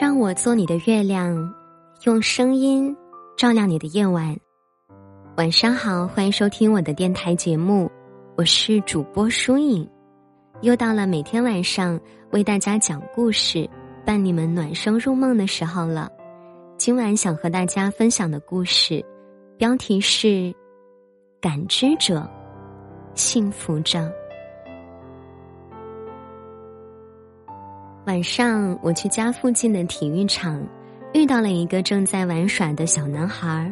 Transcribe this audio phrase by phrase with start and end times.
[0.00, 1.52] 让我做你的月亮，
[2.04, 2.96] 用声音
[3.36, 4.38] 照亮你的夜晚。
[5.36, 7.90] 晚上好，欢迎收听我的电台节目，
[8.36, 9.88] 我是主播舒影。
[10.60, 11.98] 又到了每天晚上
[12.30, 13.68] 为大家讲故事、
[14.06, 16.08] 伴你们暖声入梦的时候了。
[16.76, 19.04] 今晚想和大家分享的故事，
[19.56, 20.28] 标题是
[21.40, 22.24] 《感知者
[23.16, 23.98] 幸福着》。
[28.08, 30.66] 晚上，我去家附近的体育场，
[31.12, 33.70] 遇到了一个正在玩耍的小男孩。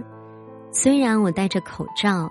[0.70, 2.28] 虽然我戴着口罩，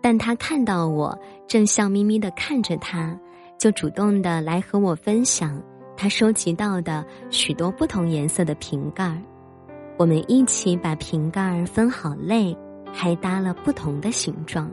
[0.00, 3.18] 但他看到我正笑眯眯的看着他，
[3.58, 5.60] 就主动的来和我分享
[5.96, 9.18] 他收集到的许多不同颜色的瓶盖儿。
[9.96, 12.56] 我们一起把瓶盖儿分好类，
[12.92, 14.70] 还搭了不同的形状。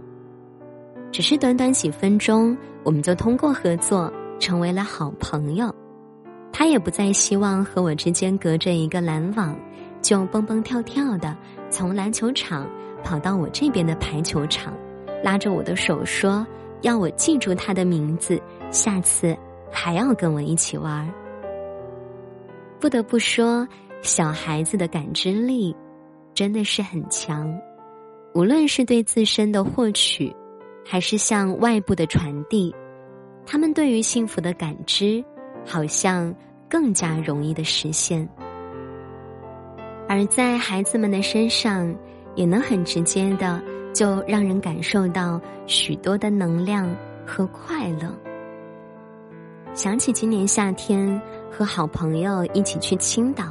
[1.11, 5.73] 只是短短几分钟，我们就通过合作成为了好朋友。
[6.57, 9.53] 他也不再希望和我之间隔着一个篮网，
[10.01, 11.35] 就蹦蹦跳跳的
[11.69, 12.65] 从篮球场
[13.03, 14.73] 跑到我这边的排球场，
[15.21, 16.47] 拉着我的手说
[16.81, 19.35] 要我记住他的名字，下次
[19.69, 21.05] 还要跟我一起玩。
[22.79, 23.67] 不得不说，
[24.01, 25.75] 小孩子的感知力
[26.33, 27.53] 真的是很强，
[28.33, 30.33] 无论是对自身的获取，
[30.85, 32.73] 还是向外部的传递，
[33.45, 35.21] 他们对于幸福的感知。
[35.65, 36.33] 好像
[36.69, 38.27] 更加容易的实现，
[40.07, 41.93] 而在孩子们的身上，
[42.35, 43.61] 也能很直接的
[43.93, 46.87] 就让人感受到许多的能量
[47.25, 48.13] 和快乐。
[49.73, 51.19] 想起今年夏天
[51.51, 53.45] 和好朋友一起去青岛，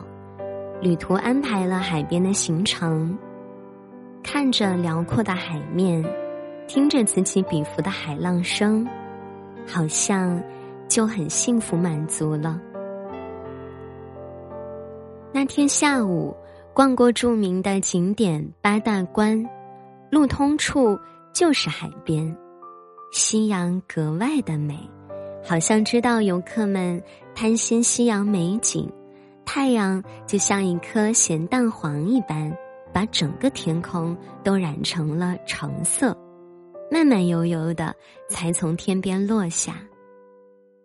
[0.80, 3.18] 旅途安排了海边的行程，
[4.22, 6.04] 看着辽阔的海面，
[6.66, 8.86] 听着此起彼伏的海浪声，
[9.66, 10.40] 好像。
[10.88, 12.60] 就很幸福满足了。
[15.32, 16.36] 那天下午
[16.72, 19.44] 逛过著名的景点八大关，
[20.10, 20.98] 路通处
[21.32, 22.36] 就是海边，
[23.12, 24.78] 夕阳格外的美，
[25.42, 27.02] 好像知道游客们
[27.34, 28.88] 贪心夕阳美景，
[29.44, 32.56] 太阳就像一颗咸蛋黄一般，
[32.92, 36.16] 把整个天空都染成了橙色，
[36.92, 37.92] 慢慢悠悠的
[38.28, 39.74] 才从天边落下。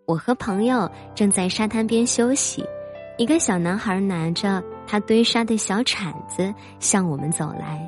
[0.09, 2.65] 我和朋友正在沙滩边休息，
[3.19, 7.87] 一个小男孩拿着他堆沙的小铲子向我们走来。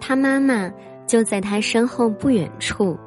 [0.00, 0.68] 他妈妈
[1.06, 2.98] 就在他身后不远处，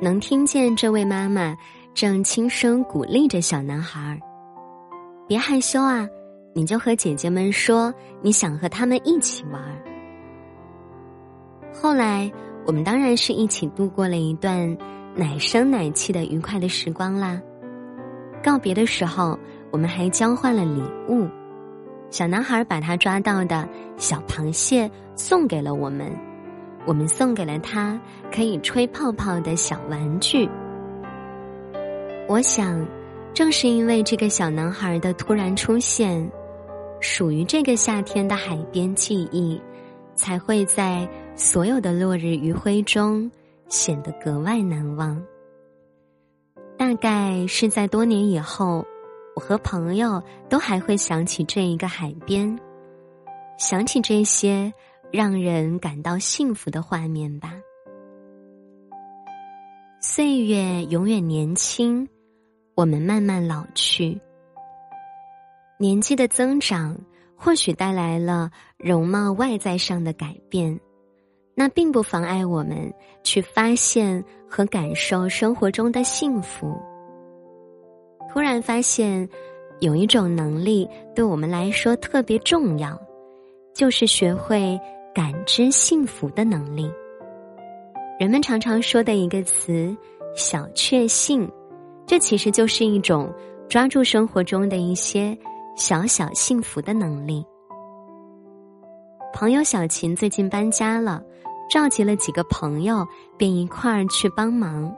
[0.00, 1.54] 能听见这位妈妈
[1.92, 4.18] 正轻声鼓励着小男孩
[5.28, 6.08] ：“别害羞啊，
[6.54, 9.62] 你就和姐姐们说你想和他们一起玩。”
[11.70, 12.32] 后来，
[12.64, 14.74] 我们当然是一起度过了一段。
[15.18, 17.42] 奶声奶气的愉快的时光啦！
[18.40, 19.36] 告别的时候，
[19.72, 21.28] 我们还交换了礼物。
[22.08, 26.08] 小男孩把他抓到的小螃蟹送给了我们，
[26.86, 28.00] 我们送给了他
[28.32, 30.48] 可以吹泡泡的小玩具。
[32.28, 32.86] 我想，
[33.34, 36.30] 正是因为这个小男孩的突然出现，
[37.00, 39.60] 属于这个夏天的海边记忆，
[40.14, 43.28] 才会在所有的落日余晖中。
[43.68, 45.22] 显得格外难忘。
[46.76, 48.84] 大概是在多年以后，
[49.34, 52.58] 我和朋友都还会想起这一个海边，
[53.58, 54.72] 想起这些
[55.10, 57.54] 让人感到幸福的画面吧。
[60.00, 62.08] 岁月永远年轻，
[62.76, 64.20] 我们慢慢老去。
[65.78, 66.96] 年纪的增长，
[67.36, 70.78] 或许带来了容貌外在上的改变。
[71.58, 76.80] 那并不妨碍我们去发现和感受生活中的幸福。
[78.30, 79.28] 突然发现，
[79.80, 82.96] 有一种能力对我们来说特别重要，
[83.74, 84.78] 就是学会
[85.12, 86.88] 感知幸福的能力。
[88.20, 89.96] 人们常常说的一个词
[90.36, 91.50] “小确幸”，
[92.06, 93.34] 这其实就是一种
[93.68, 95.36] 抓住生活中的一些
[95.74, 97.44] 小小幸福的能力。
[99.34, 101.20] 朋友小琴最近搬家了。
[101.68, 103.06] 召集了几个朋友，
[103.36, 104.94] 便一块儿去帮忙。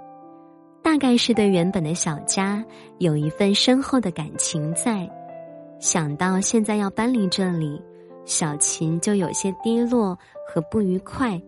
[0.82, 2.64] 大概是对原本的小家
[2.98, 5.08] 有一份深厚的感情在，
[5.78, 7.80] 想到现在要搬离这里，
[8.24, 10.16] 小琴就有些低落
[10.48, 11.40] 和不愉快。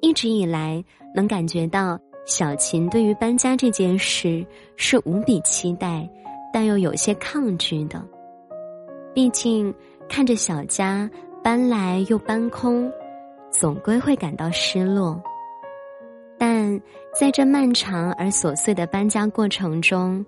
[0.00, 0.82] 一直以来，
[1.14, 4.46] 能感觉到小琴对于搬家这件事
[4.76, 6.08] 是无比期待，
[6.52, 8.02] 但又有些抗拒的。
[9.12, 9.74] 毕竟
[10.08, 11.10] 看着小家
[11.42, 12.90] 搬来又搬空。
[13.50, 15.20] 总归会感到失落，
[16.38, 16.80] 但
[17.18, 20.24] 在这漫长而琐碎的搬家过程中，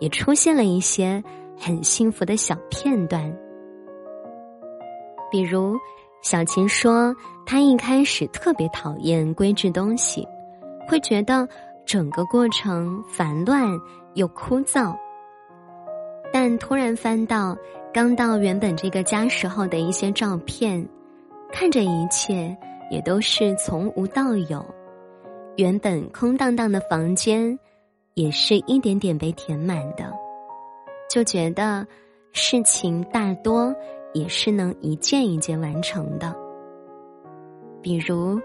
[0.00, 1.22] 也出现了一些
[1.58, 3.32] 很幸福的小片段。
[5.30, 5.76] 比如，
[6.22, 7.14] 小琴说，
[7.46, 10.26] 她一开始特别讨厌规制东西，
[10.88, 11.48] 会觉得
[11.86, 13.68] 整个过程烦乱
[14.14, 14.96] 又枯燥。
[16.32, 17.56] 但突然翻到
[17.92, 20.86] 刚到原本这个家时候的一些照片，
[21.52, 22.56] 看着一切
[22.90, 24.64] 也都是从无到有，
[25.56, 27.56] 原本空荡荡的房间，
[28.14, 30.10] 也是一点点被填满的，
[31.08, 31.86] 就觉得
[32.32, 33.72] 事情大多。
[34.14, 36.36] 也是能一件一件完成的。
[37.80, 38.38] 比如，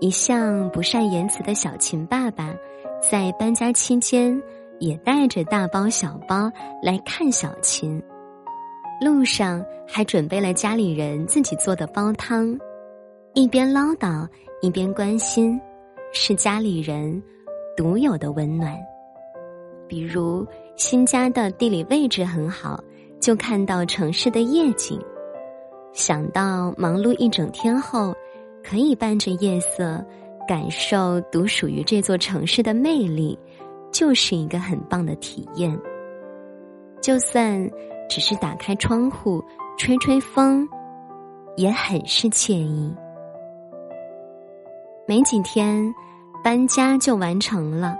[0.00, 2.52] 一向不善言辞的小琴爸爸，
[3.08, 4.42] 在搬家期间
[4.80, 6.50] 也带着大包小包
[6.82, 8.02] 来看小琴，
[9.02, 12.56] 路上还准备了家里人自己做的煲汤，
[13.34, 14.28] 一边唠叨
[14.60, 15.60] 一边关心，
[16.12, 17.20] 是家里人
[17.76, 18.78] 独有的温暖。
[19.88, 20.46] 比如，
[20.76, 22.82] 新家的地理位置很好，
[23.20, 25.00] 就看到城市的夜景。
[25.92, 28.14] 想到忙碌一整天后，
[28.62, 30.02] 可以伴着夜色，
[30.46, 33.36] 感受独属于这座城市的魅力，
[33.90, 35.76] 就是一个很棒的体验。
[37.00, 37.68] 就算
[38.12, 39.42] 只是打开窗户
[39.78, 40.68] 吹吹风，
[41.56, 42.94] 也很是惬意。
[45.08, 45.82] 没几天，
[46.44, 47.96] 搬家就完成了，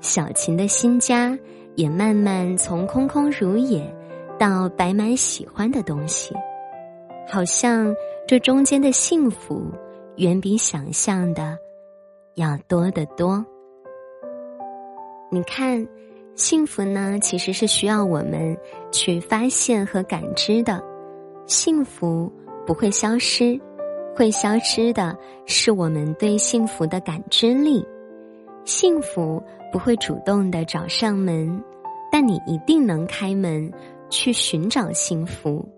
[0.00, 1.36] 小琴的新家
[1.74, 3.92] 也慢慢从空空如也，
[4.38, 6.32] 到摆满喜欢的东西。
[7.28, 7.92] 好像
[8.28, 9.66] 这中间的幸福，
[10.14, 11.58] 远比想象的
[12.36, 13.44] 要多得多。
[15.28, 15.84] 你看，
[16.40, 18.56] 幸福呢，其实是需要我们
[18.90, 20.82] 去发现和感知的。
[21.44, 22.32] 幸福
[22.66, 23.60] 不会消失，
[24.16, 25.14] 会消失的
[25.44, 27.84] 是我们对幸福的感知力。
[28.64, 31.62] 幸福不会主动的找上门，
[32.10, 33.70] 但你一定能开门
[34.08, 35.68] 去寻找幸福。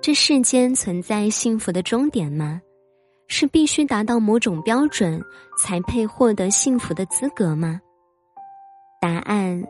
[0.00, 2.62] 这世间存在幸福的终点吗？
[3.28, 5.22] 是必须达到某种标准
[5.58, 7.78] 才配获得幸福的资格吗？
[9.00, 9.64] 答案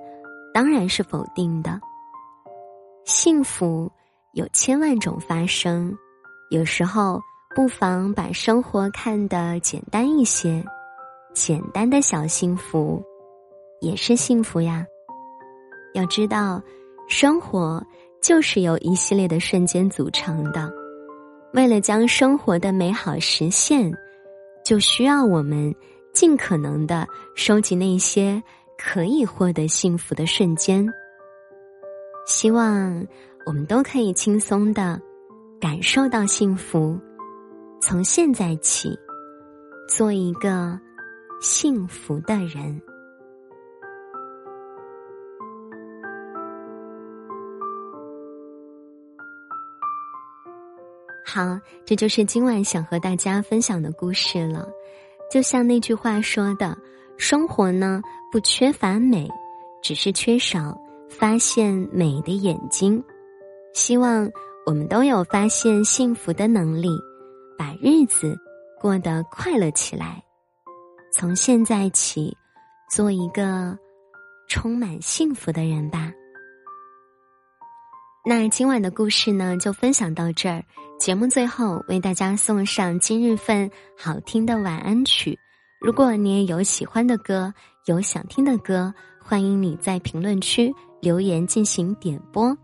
[0.52, 1.80] 当然是否定的。
[3.04, 3.90] 幸福
[4.34, 5.96] 有千万种发生，
[6.50, 7.20] 有时候
[7.54, 10.64] 不妨把生活看得简单一些，
[11.32, 13.02] 简单的小幸福
[13.80, 14.84] 也是幸福呀。
[15.94, 16.60] 要知道，
[17.08, 17.82] 生活。
[18.22, 20.70] 就是由一系列的瞬间组成的，
[21.54, 23.90] 为了将生活的美好实现，
[24.62, 25.74] 就需要我们
[26.12, 28.42] 尽可能的收集那些
[28.82, 30.90] 可以获得幸福的瞬间。
[32.26, 33.06] 希望
[33.44, 34.98] 我们都可以轻松的
[35.60, 36.98] 感受到幸福，
[37.78, 38.98] 从现在起，
[39.86, 40.80] 做一个
[41.42, 42.80] 幸福的人。
[51.26, 54.66] 好，这就是今晚想和大家分享的故事了。
[55.30, 56.76] 就像那句话说的
[57.20, 58.00] ：“生活呢，
[58.32, 59.28] 不缺乏美，
[59.82, 60.74] 只是缺少
[61.10, 63.04] 发现美的眼睛。”
[63.74, 64.26] 希望
[64.64, 66.88] 我们都有发现幸福的能力，
[67.58, 68.34] 把日子
[68.80, 70.24] 过得快乐起来。
[71.12, 72.34] 从现在起，
[72.90, 73.78] 做一个
[74.48, 76.10] 充满幸福的人吧。
[78.24, 80.64] 那今晚的故事呢，就分享到这儿。
[80.98, 85.38] 节目最后为大家送上今日份好听的晚安曲。
[85.80, 87.50] 如果你也有喜欢的歌，
[87.86, 90.70] 有想听的歌，欢迎你在评论区
[91.00, 92.54] 留言进行点播。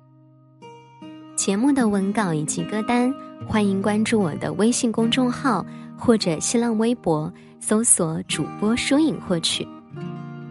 [1.35, 3.11] 节目的文稿以及歌单，
[3.49, 5.65] 欢迎关注我的微信公众号
[5.97, 9.67] 或者新浪微博，搜索主播疏影获取。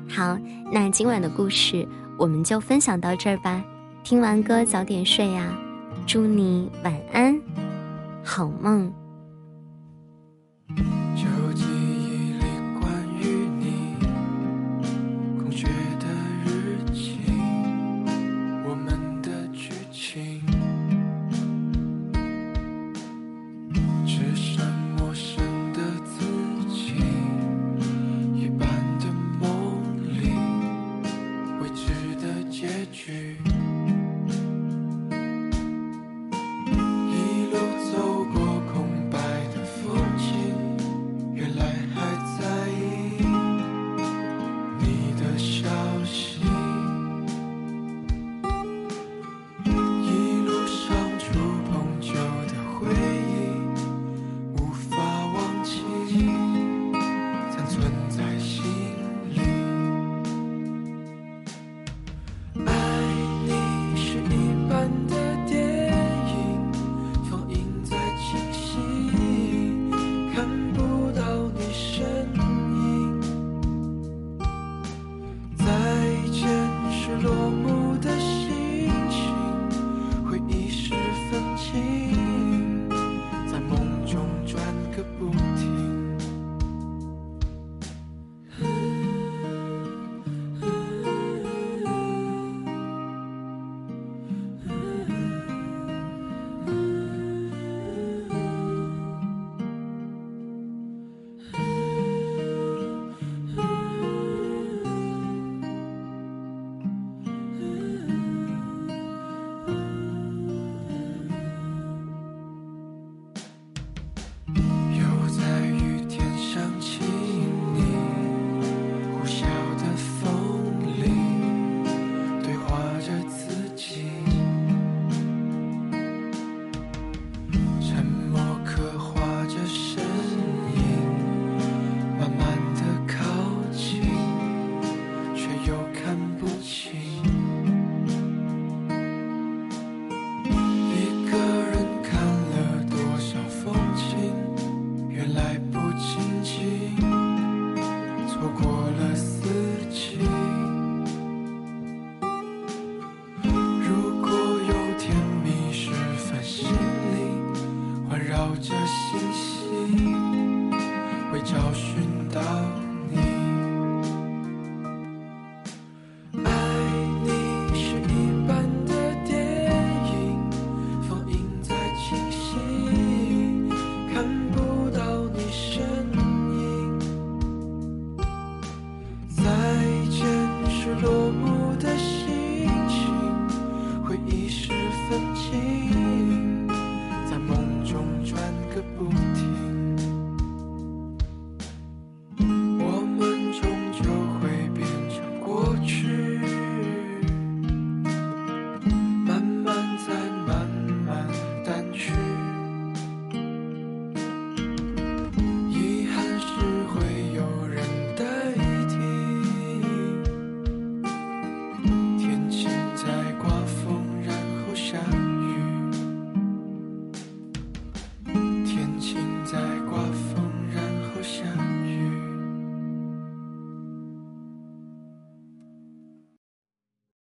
[0.10, 0.36] 好，
[0.72, 3.64] 那今晚的故事我们就分享到这儿吧。
[4.04, 5.56] 听完歌早点睡呀，
[6.08, 7.40] 祝你晚安。
[8.24, 8.92] 好梦。